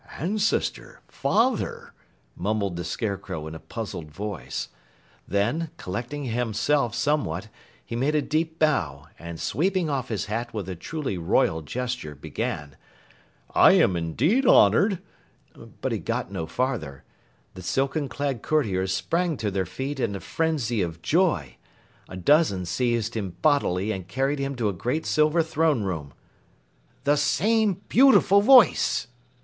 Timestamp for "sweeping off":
9.39-10.07